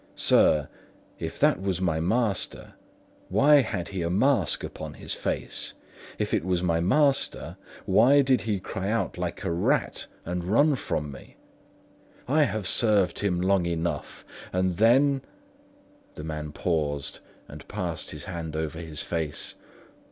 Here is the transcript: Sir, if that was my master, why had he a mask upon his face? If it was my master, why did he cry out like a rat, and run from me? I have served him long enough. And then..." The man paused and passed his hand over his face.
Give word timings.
Sir, 0.15 0.67
if 1.19 1.37
that 1.39 1.61
was 1.61 1.79
my 1.79 1.99
master, 1.99 2.73
why 3.29 3.57
had 3.61 3.89
he 3.89 4.01
a 4.01 4.09
mask 4.09 4.63
upon 4.63 4.95
his 4.95 5.13
face? 5.13 5.75
If 6.17 6.33
it 6.33 6.43
was 6.43 6.63
my 6.63 6.79
master, 6.79 7.55
why 7.85 8.23
did 8.23 8.41
he 8.41 8.59
cry 8.59 8.89
out 8.89 9.19
like 9.19 9.43
a 9.43 9.51
rat, 9.51 10.07
and 10.25 10.43
run 10.43 10.73
from 10.73 11.11
me? 11.11 11.37
I 12.27 12.45
have 12.45 12.65
served 12.65 13.19
him 13.19 13.39
long 13.39 13.67
enough. 13.67 14.25
And 14.51 14.71
then..." 14.71 15.21
The 16.15 16.23
man 16.23 16.51
paused 16.51 17.19
and 17.47 17.67
passed 17.67 18.09
his 18.09 18.23
hand 18.25 18.55
over 18.55 18.79
his 18.79 19.03
face. 19.03 19.53